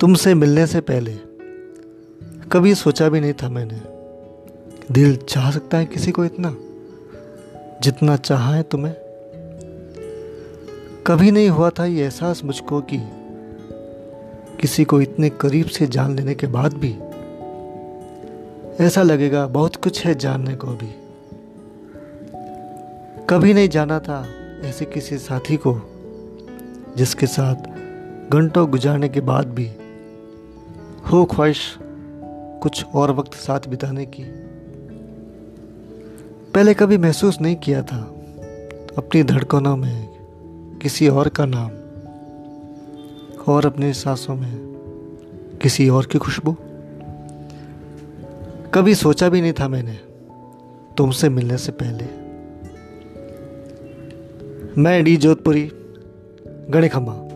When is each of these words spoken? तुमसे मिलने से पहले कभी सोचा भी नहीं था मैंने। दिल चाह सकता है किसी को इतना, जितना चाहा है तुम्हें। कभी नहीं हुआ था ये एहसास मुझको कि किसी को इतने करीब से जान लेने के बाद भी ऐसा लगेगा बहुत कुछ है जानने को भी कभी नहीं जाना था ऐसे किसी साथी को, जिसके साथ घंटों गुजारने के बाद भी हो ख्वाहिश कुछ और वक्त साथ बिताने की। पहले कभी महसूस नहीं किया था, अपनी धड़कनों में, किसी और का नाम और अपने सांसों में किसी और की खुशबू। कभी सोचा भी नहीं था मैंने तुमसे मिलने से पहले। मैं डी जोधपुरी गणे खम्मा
तुमसे 0.00 0.34
मिलने 0.34 0.66
से 0.66 0.80
पहले 0.80 1.14
कभी 2.52 2.74
सोचा 2.74 3.08
भी 3.08 3.20
नहीं 3.20 3.32
था 3.32 3.48
मैंने। 3.48 3.80
दिल 4.94 5.16
चाह 5.16 5.50
सकता 5.50 5.78
है 5.78 5.86
किसी 5.86 6.12
को 6.12 6.24
इतना, 6.24 6.56
जितना 7.82 8.16
चाहा 8.16 8.54
है 8.54 8.62
तुम्हें। 8.62 8.94
कभी 11.06 11.30
नहीं 11.30 11.48
हुआ 11.48 11.70
था 11.70 11.84
ये 11.84 12.02
एहसास 12.02 12.44
मुझको 12.44 12.80
कि 12.80 12.98
किसी 14.60 14.84
को 14.84 15.00
इतने 15.00 15.30
करीब 15.30 15.66
से 15.66 15.86
जान 15.86 16.16
लेने 16.16 16.34
के 16.34 16.46
बाद 16.46 16.74
भी 16.74 16.92
ऐसा 18.84 19.02
लगेगा 19.02 19.46
बहुत 19.46 19.76
कुछ 19.76 20.06
है 20.06 20.14
जानने 20.14 20.56
को 20.56 20.66
भी 20.66 20.94
कभी 23.28 23.54
नहीं 23.54 23.68
जाना 23.68 23.98
था 23.98 24.26
ऐसे 24.64 24.84
किसी 24.84 25.18
साथी 25.18 25.56
को, 25.56 25.80
जिसके 26.96 27.26
साथ 27.26 27.54
घंटों 28.32 28.70
गुजारने 28.70 29.08
के 29.08 29.20
बाद 29.20 29.46
भी 29.46 29.70
हो 31.12 31.24
ख्वाहिश 31.24 31.78
कुछ 32.62 32.84
और 32.84 33.10
वक्त 33.10 33.34
साथ 33.34 33.60
बिताने 33.68 34.06
की। 34.06 34.22
पहले 36.54 36.74
कभी 36.74 36.98
महसूस 36.98 37.40
नहीं 37.40 37.56
किया 37.56 37.82
था, 37.82 37.98
अपनी 38.98 39.22
धड़कनों 39.22 39.76
में, 39.76 40.08
किसी 40.78 41.08
और 41.08 41.28
का 41.28 41.46
नाम 41.46 41.70
और 43.52 43.66
अपने 43.66 43.92
सांसों 43.92 44.34
में 44.34 44.58
किसी 45.62 45.88
और 45.88 46.06
की 46.06 46.18
खुशबू। 46.18 46.56
कभी 48.74 48.94
सोचा 48.94 49.28
भी 49.28 49.40
नहीं 49.40 49.52
था 49.52 49.68
मैंने 49.68 49.98
तुमसे 50.96 51.28
मिलने 51.28 51.58
से 51.58 51.72
पहले। 51.72 52.04
मैं 54.82 55.04
डी 55.04 55.16
जोधपुरी 55.16 55.72
गणे 56.70 56.88
खम्मा 56.88 57.27